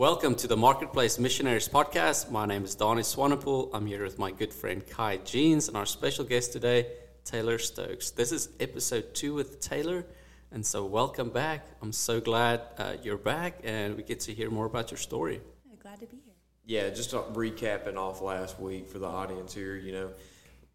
[0.00, 2.30] Welcome to the Marketplace Missionaries podcast.
[2.30, 3.68] My name is Donnie Swanepoel.
[3.74, 6.86] I'm here with my good friend Kai Jeans and our special guest today,
[7.26, 8.10] Taylor Stokes.
[8.10, 10.06] This is episode two with Taylor,
[10.52, 11.66] and so welcome back.
[11.82, 15.42] I'm so glad uh, you're back and we get to hear more about your story.
[15.82, 16.34] Glad to be here.
[16.64, 20.12] Yeah, just recapping off last week for the audience here, you know,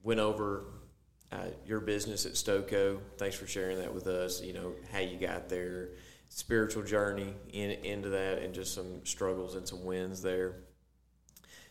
[0.03, 0.65] went over
[1.31, 2.99] uh, your business at Stoko.
[3.17, 5.89] Thanks for sharing that with us, you know, how you got there
[6.29, 10.55] spiritual journey in, into that and just some struggles and some wins there.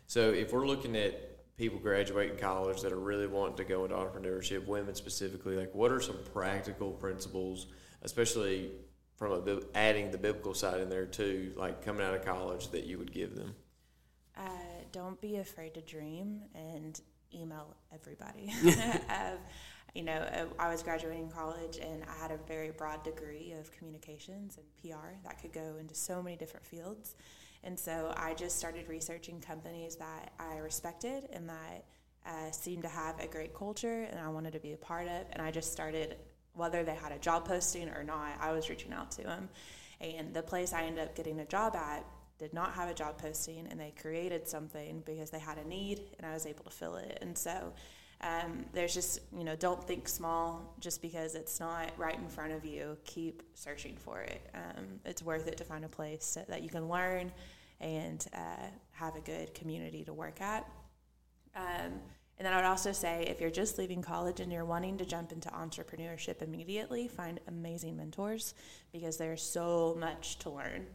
[0.07, 3.97] So if we're looking at people graduating college that are really wanting to go into
[3.97, 7.67] entrepreneurship, women specifically, like what are some practical principles,
[8.03, 8.71] especially
[9.17, 12.85] from a, adding the biblical side in there too, like coming out of college that
[12.85, 13.55] you would give them?
[14.37, 14.49] Uh,
[14.93, 17.01] don't be afraid to dream and
[17.33, 18.53] email everybody.
[19.95, 23.71] you know, uh, I was graduating college and I had a very broad degree of
[23.73, 27.15] communications and PR that could go into so many different fields.
[27.63, 31.85] And so I just started researching companies that I respected and that
[32.27, 35.27] uh, seemed to have a great culture and I wanted to be a part of.
[35.33, 36.17] And I just started,
[36.55, 39.49] whether they had a job posting or not, I was reaching out to them.
[40.01, 42.05] And the place I ended up getting a job at
[42.39, 46.01] did not have a job posting and they created something because they had a need
[46.19, 47.19] and I was able to fill it.
[47.23, 47.73] And so
[48.21, 52.53] um, there's just, you know, don't think small just because it's not right in front
[52.53, 52.97] of you.
[53.05, 54.51] Keep searching for it.
[54.55, 57.33] Um, it's worth it to find a place that you can learn
[57.81, 60.67] and uh, have a good community to work at.
[61.55, 62.01] Um,
[62.37, 65.05] and then I would also say if you're just leaving college and you're wanting to
[65.05, 68.55] jump into entrepreneurship immediately, find amazing mentors
[68.93, 70.87] because there's so much to learn.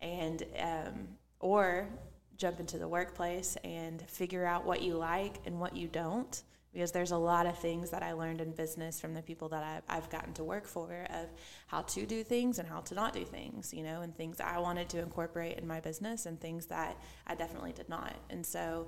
[0.00, 1.08] And, um,
[1.40, 1.88] or
[2.36, 6.42] jump into the workplace and figure out what you like and what you don't
[6.78, 9.64] because there's a lot of things that I learned in business from the people that
[9.64, 11.26] I've, I've gotten to work for of
[11.66, 14.60] how to do things and how to not do things, you know, and things I
[14.60, 18.14] wanted to incorporate in my business and things that I definitely did not.
[18.30, 18.86] And so,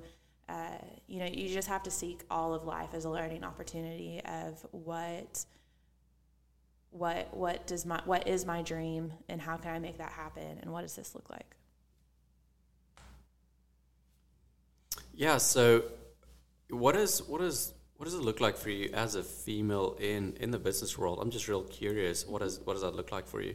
[0.48, 4.20] uh, you know, you just have to seek all of life as a learning opportunity
[4.24, 5.44] of what
[6.90, 10.60] what what does my what is my dream and how can I make that happen
[10.62, 11.56] and what does this look like?
[15.12, 15.82] Yeah, so
[16.68, 20.34] what is what is what does it look like for you as a female in
[20.40, 21.18] in the business world?
[21.20, 22.26] I'm just real curious.
[22.26, 23.54] What does what does that look like for you?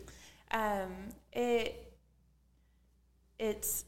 [0.52, 0.92] Um,
[1.34, 1.92] it
[3.40, 3.86] it's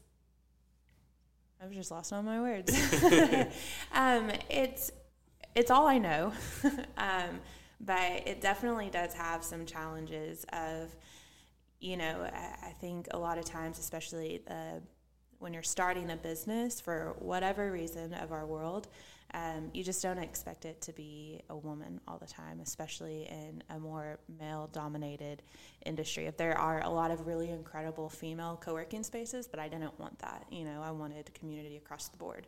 [1.62, 2.72] I've just lost all my words.
[3.92, 4.90] um, it's
[5.54, 6.32] it's all I know,
[6.96, 7.38] um,
[7.80, 10.44] but it definitely does have some challenges.
[10.52, 10.92] Of
[11.78, 14.80] you know, I, I think a lot of times, especially uh,
[15.38, 18.88] when you're starting a business for whatever reason of our world,
[19.34, 23.62] um, you just don't expect it to be a woman all the time, especially in
[23.68, 25.42] a more male dominated
[25.84, 26.26] industry.
[26.26, 29.98] If there are a lot of really incredible female co working spaces, but I didn't
[29.98, 30.46] want that.
[30.50, 32.46] You know, I wanted community across the board.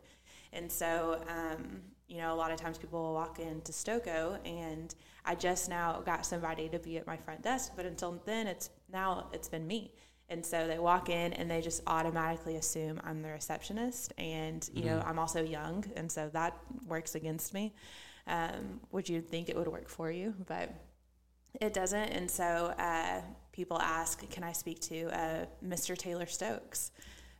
[0.53, 4.93] And so, um, you know, a lot of times people will walk into Stoko and
[5.23, 8.69] I just now got somebody to be at my front desk, but until then, it's
[8.91, 9.91] now it's been me.
[10.31, 14.13] And so they walk in and they just automatically assume I'm the receptionist.
[14.17, 14.89] And, you mm-hmm.
[14.91, 15.83] know, I'm also young.
[15.97, 17.75] And so that works against me.
[18.27, 20.33] Um, would you think it would work for you?
[20.47, 20.73] But
[21.59, 22.09] it doesn't.
[22.11, 23.21] And so uh,
[23.51, 25.97] people ask, can I speak to uh, Mr.
[25.97, 26.91] Taylor Stokes?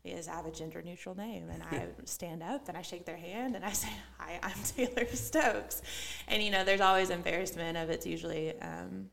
[0.04, 1.50] Because I have a gender neutral name.
[1.50, 5.08] And I stand up and I shake their hand and I say, Hi, I'm Taylor
[5.14, 5.82] Stokes.
[6.28, 9.10] And, you know, there's always embarrassment of it's usually, um,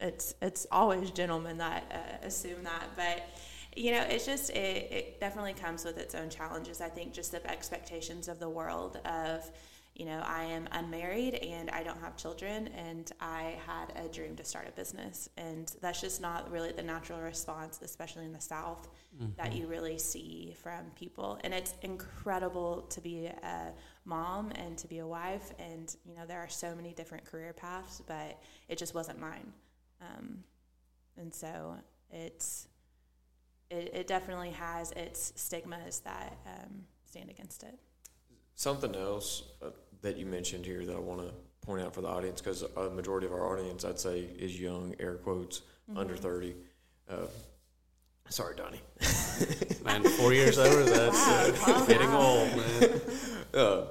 [0.00, 3.22] it's it's always gentlemen that uh, assume that, but
[3.76, 6.80] you know, it's just it, it definitely comes with its own challenges.
[6.80, 9.50] I think just the expectations of the world of
[9.96, 14.36] you know, I am unmarried and I don't have children, and I had a dream
[14.36, 15.30] to start a business.
[15.38, 19.32] And that's just not really the natural response, especially in the South, mm-hmm.
[19.38, 21.38] that you really see from people.
[21.44, 23.72] And it's incredible to be a
[24.04, 25.54] mom and to be a wife.
[25.58, 29.50] And, you know, there are so many different career paths, but it just wasn't mine.
[30.00, 30.44] Um,
[31.16, 31.76] and so
[32.10, 32.68] it's
[33.70, 37.78] it, it, definitely has its stigmas that um, stand against it.
[38.54, 39.70] Something else uh,
[40.02, 41.32] that you mentioned here that I want to
[41.62, 44.94] point out for the audience because a majority of our audience, I'd say, is young,
[45.00, 45.98] air quotes, mm-hmm.
[45.98, 46.54] under 30.
[47.10, 47.26] Uh,
[48.28, 48.80] sorry, Donnie.
[49.84, 53.00] man, four years over, that's uh, getting old, man.
[53.54, 53.86] Uh,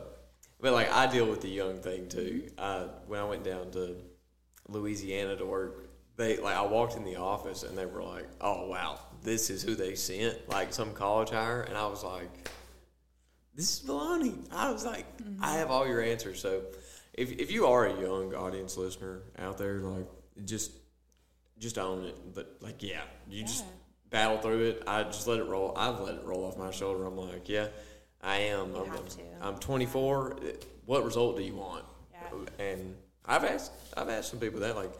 [0.62, 2.52] but like, I deal with the young thing too.
[2.56, 3.96] I, when I went down to
[4.68, 5.85] Louisiana to work
[6.18, 9.64] they like I walked in the office and they were like, "Oh wow, this is
[9.64, 12.50] who they sent, like some college hire," and I was like,
[13.54, 15.44] "This is baloney." I was like, mm-hmm.
[15.44, 16.64] "I have all your answers." So,
[17.14, 20.08] if if you are a young audience listener out there, like
[20.46, 20.72] just
[21.58, 22.18] just own it.
[22.34, 23.46] But like, yeah, you yeah.
[23.46, 23.66] just
[24.10, 24.84] battle through it.
[24.88, 25.74] I just let it roll.
[25.76, 27.06] I've let it roll off my shoulder.
[27.06, 27.68] I'm like, yeah,
[28.22, 28.74] I am.
[28.74, 29.22] You I'm, have to.
[29.42, 30.38] I'm 24.
[30.86, 31.84] What result do you want?
[32.14, 32.66] Yeah.
[32.66, 32.96] And
[33.26, 34.92] I've asked I've asked some people that like,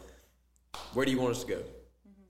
[0.96, 1.62] where do you want us to go?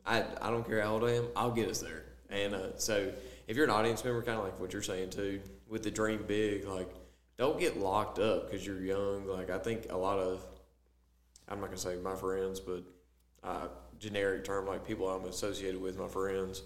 [0.05, 1.29] I I don't care how old I am.
[1.37, 2.03] I'll get us there.
[2.31, 3.13] And uh, so
[3.47, 6.25] if you're an audience member, kind of like what you're saying too, with the dream
[6.27, 6.91] big, like
[7.39, 9.29] don't get locked up because you're young.
[9.29, 10.45] Like I think a lot of
[11.49, 12.83] I'm not gonna say my friends, but
[13.45, 13.69] uh,
[14.01, 16.65] generic term like people I'm associated with, my friends,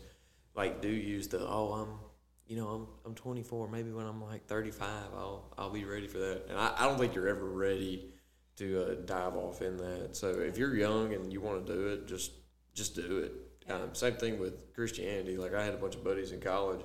[0.54, 1.98] like do use the oh I'm
[2.46, 3.68] you know I'm I'm 24.
[3.68, 6.46] Maybe when I'm like 35, I'll I'll be ready for that.
[6.48, 8.14] And I, I don't think you're ever ready
[8.60, 10.10] to uh, dive off in that.
[10.12, 12.32] So if you're young and you want to do it, just
[12.74, 13.32] just do it.
[13.70, 15.36] Um, same thing with Christianity.
[15.36, 16.80] Like I had a bunch of buddies in college.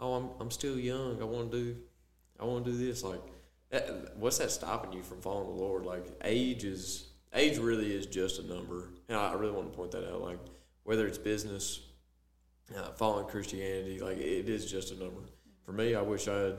[0.00, 1.20] Oh, I'm I'm still young.
[1.20, 1.76] I want to do
[2.40, 3.02] I want to do this.
[3.02, 3.20] Like,
[3.70, 5.84] that, what's that stopping you from following the Lord?
[5.84, 9.76] Like, age is age really is just a number, and I, I really want to
[9.76, 10.22] point that out.
[10.22, 10.38] Like,
[10.84, 11.80] whether it's business,
[12.76, 15.22] uh, following Christianity, like it is just a number.
[15.64, 16.56] For me, I wish I had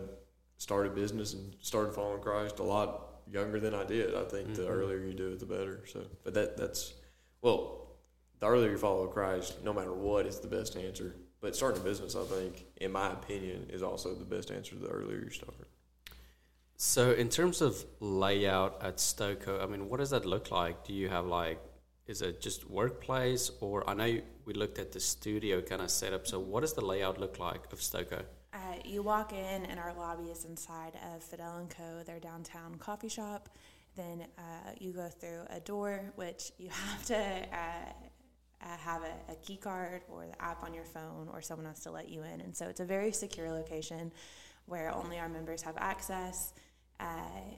[0.57, 4.15] started business and started following Christ a lot younger than I did.
[4.15, 4.69] I think the Mhm.
[4.69, 5.85] earlier you do it, the better.
[5.87, 6.93] So, but that that's
[7.41, 7.87] well,
[8.39, 11.15] the earlier you follow Christ, no matter what, is the best answer.
[11.41, 14.87] But starting a business, I think, in my opinion, is also the best answer the
[14.89, 15.55] earlier you start.
[16.75, 20.85] So, in terms of layout at Stoko, I mean, what does that look like?
[20.85, 21.59] Do you have like,
[22.07, 26.25] is it just workplace, or I know we looked at the studio kind of setup.
[26.25, 28.23] So, what does the layout look like of Stoko?
[28.89, 33.47] You walk in, and our lobby is inside of Fidel Co., their downtown coffee shop.
[33.95, 37.91] Then uh, you go through a door, which you have to uh,
[38.63, 41.81] uh, have a, a key card or the app on your phone, or someone has
[41.81, 42.41] to let you in.
[42.41, 44.11] And so it's a very secure location
[44.65, 46.55] where only our members have access.
[46.99, 47.05] Uh,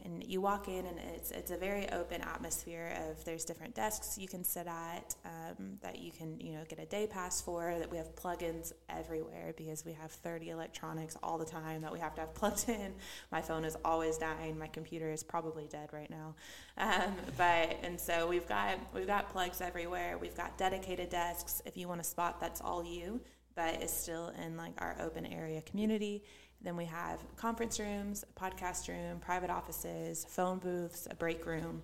[0.05, 2.95] and you walk in, and it's it's a very open atmosphere.
[3.09, 6.77] Of there's different desks you can sit at um, that you can you know get
[6.79, 7.73] a day pass for.
[7.79, 11.99] That we have plugins everywhere because we have 30 electronics all the time that we
[11.99, 12.93] have to have plugged in.
[13.31, 14.59] My phone is always dying.
[14.59, 16.35] My computer is probably dead right now.
[16.77, 20.19] Um, but and so we've got we've got plugs everywhere.
[20.19, 21.63] We've got dedicated desks.
[21.65, 23.21] If you want a spot that's all you,
[23.55, 26.23] but is still in like our open area community.
[26.63, 31.81] Then we have conference rooms, a podcast room, private offices, phone booths, a break room.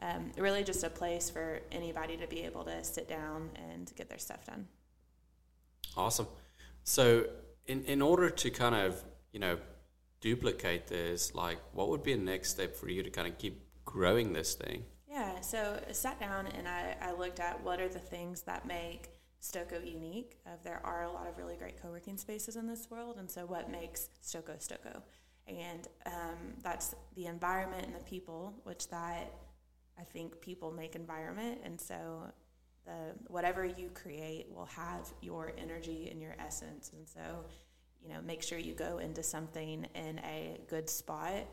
[0.00, 4.08] Um, really, just a place for anybody to be able to sit down and get
[4.08, 4.66] their stuff done.
[5.96, 6.26] Awesome.
[6.82, 7.26] So,
[7.66, 9.58] in in order to kind of you know
[10.20, 13.62] duplicate this, like, what would be a next step for you to kind of keep
[13.84, 14.84] growing this thing?
[15.08, 18.66] Yeah, so I sat down and I, I looked at what are the things that
[18.66, 19.10] make
[19.44, 20.38] Stoko unique.
[20.46, 23.44] Uh, there are a lot of really great co-working spaces in this world, and so
[23.44, 25.02] what makes Stoko Stoko?
[25.46, 29.34] And um, that's the environment and the people, which that
[29.98, 32.22] I think people make environment, and so
[32.86, 37.44] the whatever you create will have your energy and your essence, and so
[38.02, 41.46] you know make sure you go into something in a good spot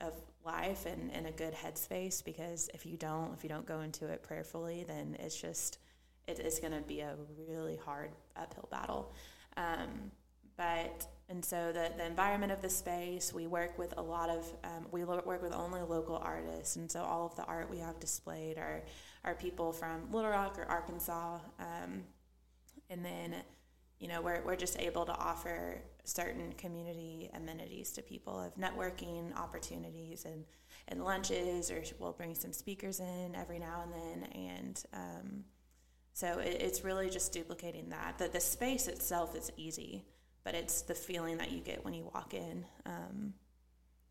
[0.00, 3.80] of life and in a good headspace because if you don't if you don't go
[3.80, 5.78] into it prayerfully then it's just
[6.38, 7.14] it is going to be a
[7.48, 9.12] really hard uphill battle.
[9.56, 10.10] Um,
[10.56, 14.52] but and so the, the environment of the space we work with a lot of
[14.64, 16.76] um, we lo- work with only local artists.
[16.76, 18.82] And so all of the art we have displayed are
[19.24, 21.38] are people from little rock or arkansas.
[21.58, 22.04] Um,
[22.90, 23.36] and then
[23.98, 29.34] you know we're, we're just able to offer certain community amenities to people of networking
[29.36, 30.44] opportunities and,
[30.88, 34.32] and lunches or we'll bring some speakers in every now and then.
[34.32, 35.44] And um,
[36.12, 40.04] so it, it's really just duplicating that the, the space itself is easy
[40.44, 43.32] but it's the feeling that you get when you walk in um,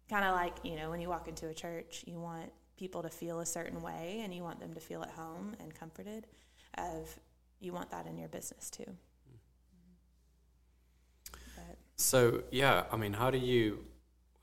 [0.10, 3.10] kind of like you know when you walk into a church you want people to
[3.10, 6.28] feel a certain way and you want them to feel at home and comforted
[6.78, 7.20] of
[7.60, 8.96] you want that in your business too
[12.02, 13.86] So, yeah, I mean, how do you,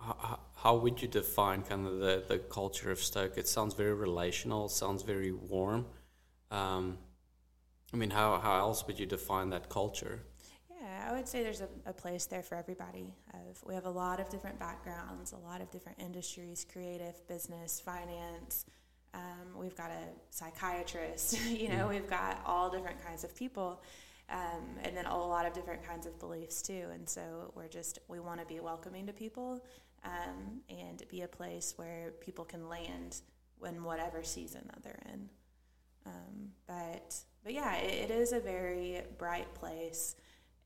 [0.00, 3.36] how, how would you define kind of the, the culture of Stoko?
[3.36, 5.86] It sounds very relational, sounds very warm.
[6.52, 6.98] Um,
[7.92, 10.20] I mean, how, how else would you define that culture?
[10.70, 13.14] Yeah, I would say there's a, a place there for everybody.
[13.32, 17.80] Of we have a lot of different backgrounds, a lot of different industries, creative, business,
[17.80, 18.66] finance.
[19.14, 21.40] Um, we've got a psychiatrist.
[21.48, 21.88] you know, Mm.
[21.90, 23.82] we've got all different kinds of people,
[24.30, 26.84] um, and then a lot of different kinds of beliefs too.
[26.92, 29.64] And so we're just we want to be welcoming to people,
[30.04, 33.22] um, and be a place where people can land
[33.66, 35.28] in whatever season that they're in.
[36.08, 40.16] Um, but but yeah, it, it is a very bright place.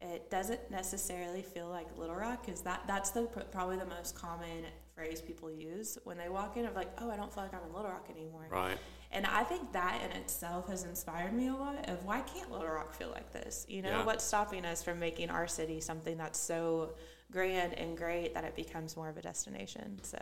[0.00, 3.22] It doesn't necessarily feel like Little Rock because that that's the
[3.52, 7.16] probably the most common phrase people use when they walk in of like, oh, I
[7.16, 8.46] don't feel like I'm in Little Rock anymore.
[8.50, 8.76] Right.
[9.12, 12.66] And I think that in itself has inspired me a lot of why can't Little
[12.68, 13.64] Rock feel like this?
[13.68, 14.04] You know, Yeah.
[14.04, 16.94] what's stopping us from making our city something that's so
[17.30, 20.00] grand and great that it becomes more of a destination?
[20.02, 20.18] So,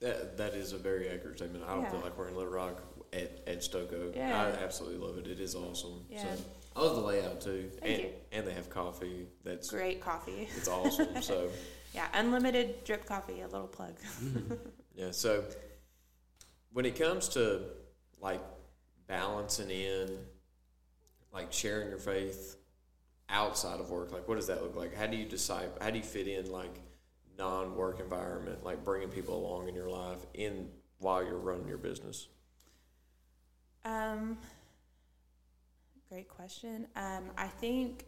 [0.00, 1.64] That, that is a very accurate statement.
[1.66, 1.90] I don't Yeah.
[1.90, 2.82] feel like we're in Little Rock
[3.12, 4.14] at, at Stoko.
[4.14, 4.40] Yeah.
[4.40, 5.26] I absolutely love it.
[5.26, 6.04] It is awesome.
[6.10, 6.22] Yeah.
[6.22, 6.28] So
[6.76, 7.70] I love the layout too.
[7.80, 8.10] Thank and you.
[8.32, 9.26] and they have coffee.
[9.44, 10.48] That's great coffee.
[10.56, 11.22] it's awesome.
[11.22, 11.50] so
[11.96, 13.94] Yeah, unlimited drip coffee, a little plug.
[14.94, 15.12] yeah.
[15.12, 15.44] So
[16.74, 17.62] when it comes to
[18.20, 18.42] like
[19.06, 20.18] balancing in
[21.32, 22.56] like sharing your faith
[23.30, 24.94] outside of work, like what does that look like?
[24.94, 25.70] How do you decide?
[25.80, 26.82] How do you fit in like
[27.38, 32.28] non-work environment, like bringing people along in your life in while you're running your business?
[33.86, 34.36] Um,
[36.08, 36.88] great question.
[36.96, 38.06] Um, I think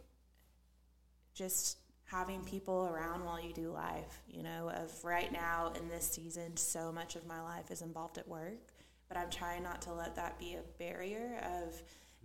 [1.33, 6.03] just having people around while you do life, you know, of right now in this
[6.03, 8.57] season, so much of my life is involved at work,
[9.07, 11.81] but I'm trying not to let that be a barrier of,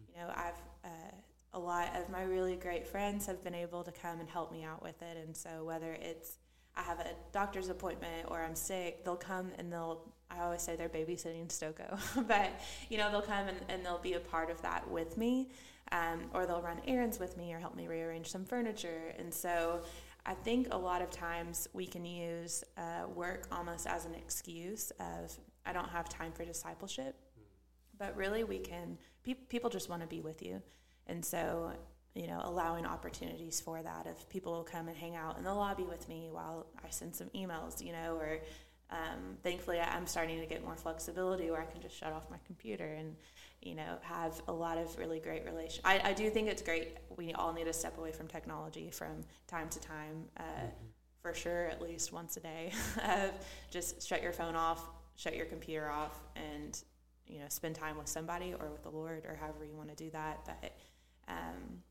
[0.09, 1.13] you know, I've, uh,
[1.53, 4.65] a lot of my really great friends have been able to come and help me
[4.65, 5.17] out with it.
[5.17, 6.39] And so whether it's
[6.77, 10.77] I have a doctor's appointment or I'm sick, they'll come and they'll, I always say
[10.77, 11.99] they're babysitting Stoko,
[12.29, 12.51] but
[12.89, 15.51] you know, they'll come and, and they'll be a part of that with me.
[15.93, 19.15] Um, or they'll run errands with me or help me rearrange some furniture.
[19.19, 19.83] And so
[20.27, 24.91] I think a lot of times we can use uh, work almost as an excuse
[24.99, 27.17] of, I don't have time for discipleship.
[27.99, 30.63] But really, we can, pe- people just want to be with you.
[31.07, 31.73] And so,
[32.15, 34.07] you know, allowing opportunities for that.
[34.07, 37.15] If people will come and hang out in the lobby with me while I send
[37.15, 38.41] some emails, you know, or
[38.91, 42.37] um, thankfully I'm starting to get more flexibility where I can just shut off my
[42.47, 43.17] computer and,
[43.63, 45.81] you know, have a lot of really great relation.
[45.85, 46.97] I, I do think it's great.
[47.17, 50.67] We all need to step away from technology from time to time, uh,
[51.23, 52.73] for sure, at least once a day.
[53.71, 54.87] just shut your phone off,
[55.17, 56.83] shut your computer off, and
[57.27, 59.97] you know, spend time with somebody or with the Lord or however you want to
[59.97, 60.41] do that.
[60.45, 60.77] But
[61.27, 61.83] um,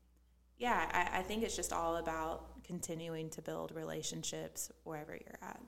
[0.58, 5.60] yeah, I, I think it's just all about continuing to build relationships wherever you're at.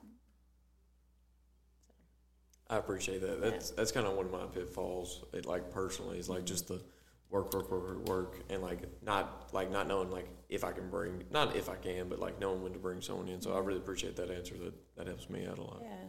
[2.69, 3.41] I appreciate that.
[3.41, 5.23] That's that's kind of one of my pitfalls.
[5.33, 6.81] It, like personally, is like just the
[7.29, 10.89] work, work, work, work, work, and like not like not knowing like if I can
[10.89, 13.41] bring not if I can, but like knowing when to bring someone in.
[13.41, 14.55] So I really appreciate that answer.
[14.57, 15.81] That that helps me out a lot.
[15.81, 16.07] Yeah.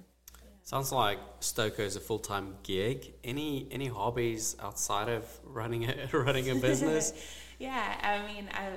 [0.68, 3.14] Sounds like Stoko is a full time gig.
[3.24, 7.14] Any any hobbies outside of running a running a business?
[7.58, 8.72] yeah, I mean, I,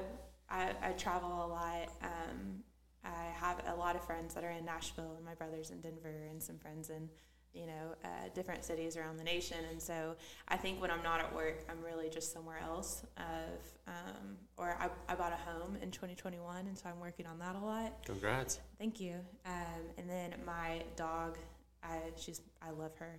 [0.50, 1.90] I, I travel a lot.
[2.02, 2.64] Um,
[3.04, 6.28] I have a lot of friends that are in Nashville, and my brother's in Denver,
[6.30, 7.10] and some friends in,
[7.54, 9.58] you know, uh, different cities around the nation.
[9.70, 10.16] And so
[10.48, 13.04] I think when I'm not at work, I'm really just somewhere else.
[13.18, 17.40] Of, um, or I, I bought a home in 2021, and so I'm working on
[17.40, 18.06] that a lot.
[18.06, 18.60] Congrats.
[18.80, 19.16] Thank you.
[19.46, 21.38] Um, and then my dog,
[21.84, 23.16] I she's I love her,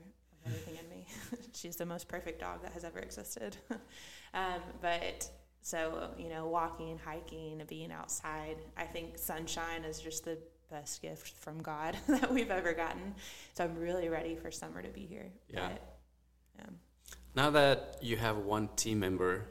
[0.46, 1.06] everything in me.
[1.52, 3.56] she's the most perfect dog that has ever existed.
[4.34, 5.28] um, but
[5.60, 8.56] so you know, walking, hiking, being outside.
[8.76, 10.38] I think sunshine is just the
[10.72, 13.14] best gift from God that we've ever gotten.
[13.54, 15.30] So I'm really ready for summer to be here.
[15.48, 15.68] Yeah.
[15.68, 15.96] But,
[16.58, 16.70] yeah.
[17.36, 19.46] Now that you have one team member,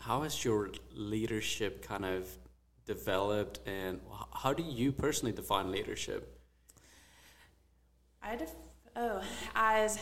[0.00, 2.28] how has your leadership kind of
[2.86, 4.00] developed, and
[4.34, 6.40] how do you personally define leadership?
[8.22, 8.54] I def-
[8.96, 9.22] oh
[9.54, 9.98] as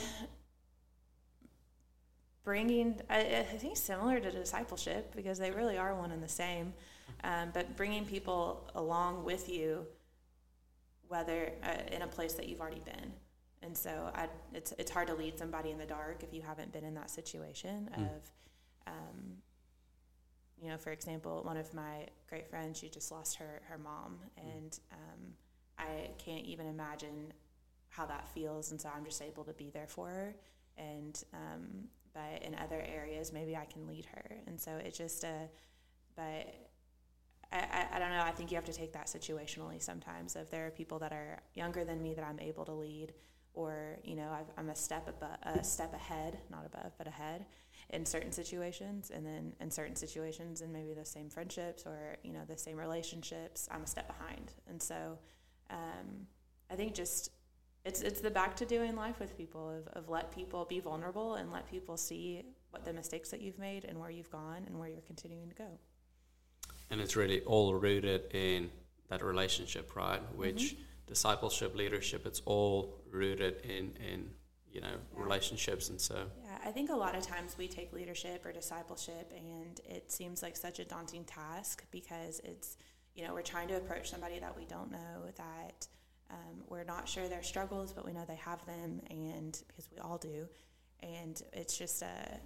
[2.45, 6.73] bringing I, I think similar to discipleship because they really are one and the same,
[7.25, 9.87] um, but bringing people along with you,
[11.09, 13.13] whether uh, in a place that you've already been.
[13.63, 16.73] And so I, it's it's hard to lead somebody in the dark if you haven't
[16.73, 18.05] been in that situation Mm.
[18.05, 18.31] of.
[18.87, 19.43] Um,
[20.61, 24.19] you know, for example, one of my great friends, she just lost her, her mom,
[24.37, 25.35] and um,
[25.79, 27.33] I can't even imagine
[27.91, 30.35] how that feels, and so I'm just able to be there for her.
[30.77, 35.23] And um, but in other areas, maybe I can lead her, and so it just
[35.25, 35.49] a.
[36.17, 36.55] But
[37.53, 38.23] I, I, I don't know.
[38.23, 40.37] I think you have to take that situationally sometimes.
[40.37, 43.15] If there are people that are younger than me that I'm able to lead,
[43.55, 47.47] or you know, I've, I'm a step above, a step ahead, not above, but ahead
[47.91, 52.33] in certain situations, and then in certain situations, and maybe the same friendships or you
[52.33, 55.19] know the same relationships, I'm a step behind, and so
[55.71, 56.27] um,
[56.71, 57.31] I think just
[57.85, 61.35] it's it's the back to doing life with people of, of let people be vulnerable
[61.37, 64.79] and let people see what the mistakes that you've made and where you've gone and
[64.79, 65.79] where you're continuing to go.
[66.91, 68.71] And it's really all rooted in
[69.09, 70.21] that relationship, right?
[70.35, 70.77] Which
[71.07, 74.31] discipleship, leadership, it's all rooted in in
[74.71, 75.23] you know Yeah.
[75.23, 79.33] relationships, and so Yeah, I think a lot of times we take leadership or discipleship
[79.35, 82.77] and it seems like such a daunting task because it's,
[83.15, 85.87] you know, we're trying to approach somebody that we don't know, that
[86.31, 89.99] um, we're not sure their struggles, but we know they have them, and because we
[89.99, 90.47] all do.
[91.01, 92.41] and it's just a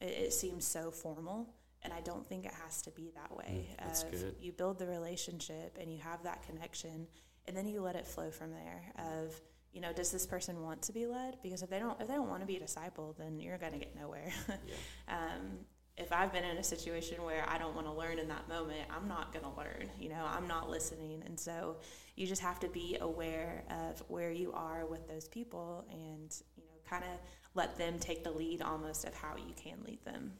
[0.00, 3.66] it, it seems so formal and i don't think it has to be that way
[3.70, 4.34] Mm, that's of good.
[4.40, 7.06] you build the relationship and you have that connection
[7.46, 9.40] and then you let it flow from there of
[9.72, 12.14] you know does this person want to be led because if they don't if they
[12.14, 14.74] don't want to be a disciple then you're going to get nowhere Yeah.
[15.08, 15.58] um,
[16.00, 18.82] if I've been in a situation where I don't want to learn in that moment,
[18.88, 19.90] I'm not going to learn.
[19.98, 21.24] You know, I'm not listening.
[21.26, 21.78] And so
[22.14, 26.62] you just have to be aware of where you are with those people and, you
[26.66, 27.10] know, kind of
[27.54, 30.34] let them take the lead almost of how you can lead them.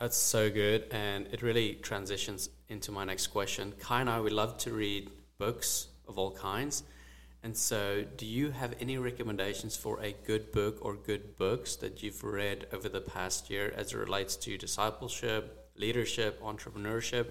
[0.00, 3.72] That's so good, and it really transitions into my next question.
[3.78, 6.82] Kai and I, we love to read books of all kinds.
[7.42, 12.02] And so, do you have any recommendations for a good book or good books that
[12.02, 17.26] you've read over the past year as it relates to discipleship, leadership, entrepreneurship?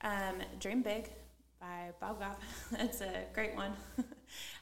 [0.00, 1.10] Um, Dream Big
[1.60, 2.38] by Bob Goff.
[2.70, 3.72] That's a great one.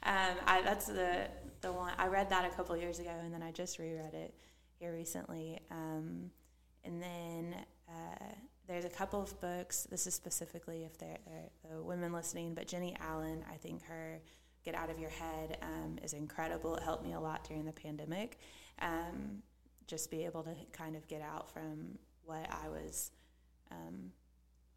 [0.03, 1.29] um, I, that's the,
[1.61, 1.93] the one.
[1.99, 4.35] I read that a couple years ago and then I just reread it
[4.79, 5.61] here recently.
[5.71, 6.31] Um,
[6.87, 7.57] and then
[7.89, 8.25] uh,
[8.67, 9.87] there's a couple of books.
[9.91, 14.21] This is specifically if they're, they're the women listening, but Jennie Allen, I think her
[14.65, 16.75] Get Out of Your Head um, is incredible.
[16.77, 18.39] It helped me a lot during the pandemic.
[18.81, 19.43] Um,
[19.87, 23.13] just be able to kind of get out from what I was
[23.71, 24.11] um,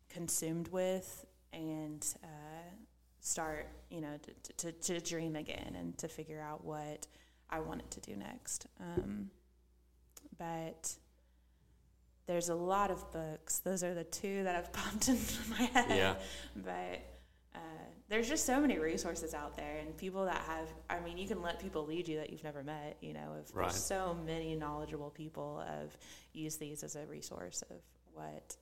[0.10, 2.76] consumed with and uh,
[3.20, 7.08] start, you know, to, to, to dream again and to figure out what
[7.50, 8.68] I wanted to do next.
[8.80, 9.32] Um,
[10.38, 10.96] but
[12.30, 13.58] there's a lot of books.
[13.58, 15.90] Those are the two that have popped into my head.
[15.90, 16.14] Yeah.
[16.56, 17.02] But
[17.56, 17.60] uh,
[18.08, 20.68] there's just so many resources out there, and people that have.
[20.92, 22.98] I mean, you can let people lead you that you've never met.
[23.02, 23.64] You know, if Right.
[23.64, 25.98] there's so many knowledgeable people of
[26.32, 27.78] use these as a resource of
[28.14, 28.56] what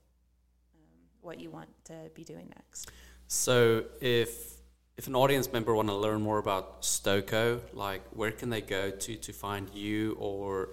[0.73, 2.89] um, what you want to be doing next.
[3.27, 4.61] So, if
[4.95, 8.91] if an audience member want to learn more about Stoko, like where can they go
[8.91, 10.69] to to find you, or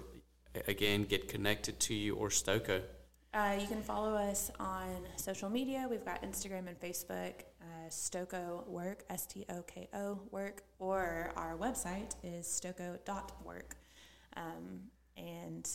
[0.67, 2.83] again get connected to you or Stoko?
[3.33, 5.89] Uh, you can follow us on social media.
[5.91, 11.33] We've got Instagram and Facebook, uh, Stoko Work, S T O K O Work, or
[11.37, 13.77] our website is stoko.work.
[14.37, 14.83] Um,
[15.17, 15.69] and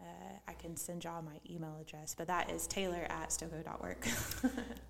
[0.00, 0.04] uh,
[0.48, 4.06] I can send y'all my email address, but that is taylor at stoko.work.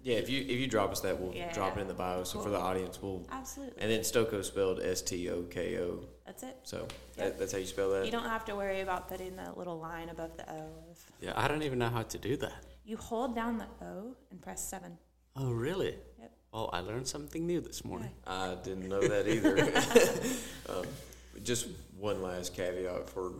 [0.02, 1.50] Yeah, if you if you drop us that, we'll Yeah.
[1.54, 2.24] drop it in the bio.
[2.24, 3.80] So for the audience, we'll Absolutely.
[3.80, 6.00] and then Stoko spelled S T O K O.
[6.26, 6.58] That's it.
[6.64, 6.92] So Yep.
[7.16, 8.04] that, that's how you spell that.
[8.04, 10.56] You don't have to worry about putting the little line above the O.
[10.90, 12.52] Of, Yeah, I don't even know how to do that.
[12.84, 14.98] you hold down the O and press 7.
[15.36, 15.96] Oh, really?
[16.20, 16.32] Yep.
[16.52, 18.10] Well, I learned something new this morning.
[18.26, 19.56] I didn't know that either.
[20.68, 20.86] um,
[21.42, 21.66] just
[21.98, 23.32] one last caveat for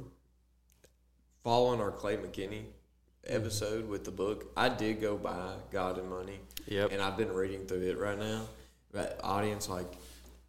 [1.44, 3.36] following our Clay McKinney mm-hmm.
[3.36, 4.50] episode with the book.
[4.56, 6.90] I did go buy God and Money, Yep.
[6.90, 8.48] and I've been reading through it right now.
[8.90, 9.92] But audience, like,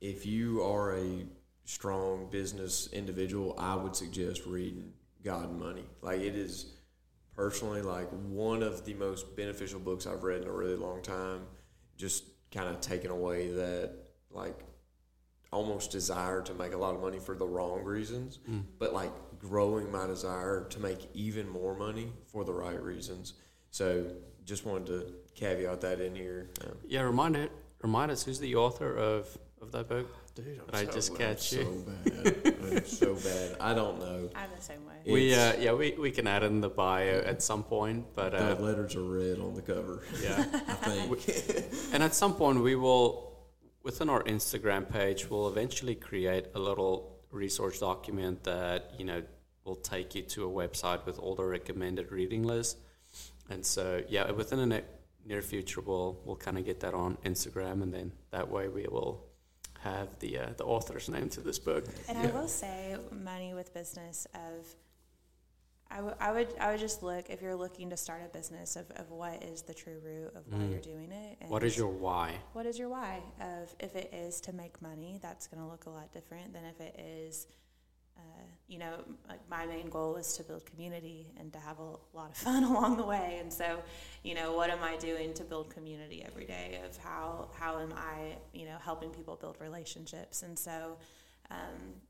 [0.02, 1.26] if you are a
[1.66, 5.86] strong business individual, I would suggest reading God and Money.
[6.02, 6.72] Like, it is
[7.36, 11.42] personally like one of the most beneficial books I've read in a really long time.
[11.98, 13.92] Just kind of taking away that
[14.32, 14.64] like
[15.56, 18.64] almost desire to make a lot of money for the wrong reasons, Mm.
[18.82, 23.34] but like growing my desire to make even more money for the right reasons.
[23.72, 23.88] So
[24.52, 24.98] just wanted to
[25.36, 26.50] caveat that in here.
[26.64, 27.52] Um, Yeah, remind it.
[27.82, 29.22] Remind us who's the author of
[29.62, 30.08] of that book.
[30.36, 31.64] dude, I'm Did I just I'm catch you?
[31.64, 32.56] So bad.
[32.74, 33.48] I'm so bad.
[33.70, 34.20] I don't know.
[34.42, 35.00] I'm the same way.
[35.16, 38.58] We uh, yeah we, we can add in the bio at some point, but the
[38.58, 39.96] uh, letters are red on the cover.
[40.22, 40.38] yeah.
[40.74, 41.12] I think.
[41.94, 43.06] And at some point, we will,
[43.86, 49.24] within our Instagram page, we'll eventually create a little resource document that you know
[49.64, 52.76] will take you to a website with all the recommended reading lists.
[53.50, 54.84] And so, yeah, within the ne-
[55.26, 58.88] near future, we'll we'll kind of get that on Instagram, and then that way we
[58.88, 59.24] will
[59.80, 61.86] have the uh, the author's name to this book.
[62.10, 64.76] And I will say, money with business of,
[65.92, 68.76] I would- I would I would just look if you're looking to start a business
[68.76, 70.72] of, of what is the true root of why Mm.
[70.72, 71.38] you're doing it.
[71.42, 72.42] And What is your why?
[72.54, 73.22] what is your why?
[73.40, 76.66] Of if it is to make money, that's going to look a lot different than
[76.66, 77.48] if it is.
[78.18, 78.22] Uh,
[78.68, 82.32] you know, like my main goal is to build community and to have a lot
[82.32, 83.38] of fun along the way.
[83.42, 83.84] And so,
[84.24, 86.82] you know, what am I doing to build community every day?
[86.84, 90.42] Of how how am I, you know, helping people build relationships?
[90.44, 90.98] And so,
[91.52, 92.02] um,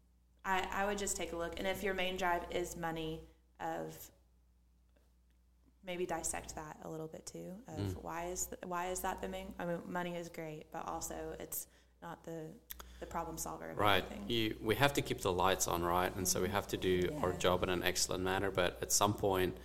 [0.45, 1.57] I I would just take a look.
[1.59, 3.21] And if your main drive is money,
[3.59, 3.95] of
[5.85, 7.53] maybe dissect that a little bit too.
[7.67, 8.03] Of Mm.
[8.03, 9.53] why is th- why is that the main?
[9.59, 11.67] I mean, money is great, but also it's
[12.01, 12.49] not the
[13.01, 14.05] the problem solver of Right.
[14.29, 16.15] You, we have to keep the lights on, right?
[16.15, 18.49] And so we have to do our job in an excellent manner.
[18.51, 19.57] But at some point,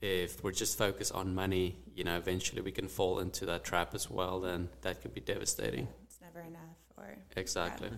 [0.00, 3.94] if we're just focused on money, you know, eventually we can fall into that trap
[3.94, 4.40] as well.
[4.40, 5.88] Then that could be devastating.
[6.04, 6.78] It's never enough.
[6.96, 7.90] Or Exactly.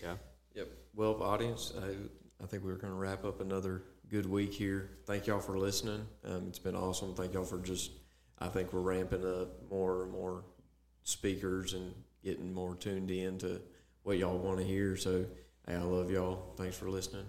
[0.00, 0.16] Yeah.
[0.54, 0.68] Yep.
[0.94, 4.90] Well, audience, I, I think we're going to wrap up another good week here.
[5.06, 6.06] Thank y'all for listening.
[6.24, 7.14] Um, it's been awesome.
[7.14, 7.92] Thank y'all for just.
[8.38, 10.44] I think we're ramping up more and more
[11.04, 11.94] speakers and
[12.24, 13.60] getting more tuned in to
[14.02, 14.96] what y'all want to hear.
[14.96, 15.26] So,
[15.66, 16.54] hey, I love y'all.
[16.56, 17.26] Thanks for listening.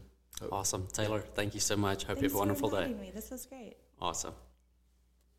[0.52, 0.88] Awesome.
[0.92, 2.04] Taylor, thank you so much.
[2.04, 2.94] Hope Thanks you have a wonderful day.
[2.94, 3.12] Me.
[3.14, 3.76] This was great.
[4.00, 4.34] Awesome.